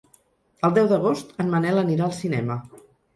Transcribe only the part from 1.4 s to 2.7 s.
en Manel anirà al cinema.